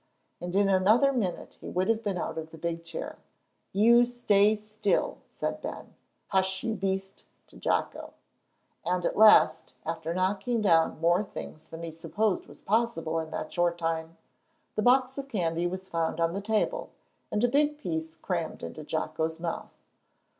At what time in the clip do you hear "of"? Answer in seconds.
2.39-2.49, 15.19-15.27